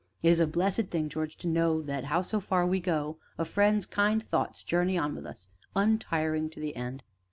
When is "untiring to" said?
5.75-6.59